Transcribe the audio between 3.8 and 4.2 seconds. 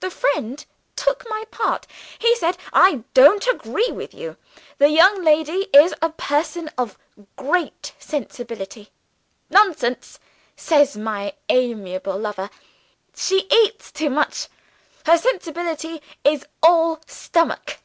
with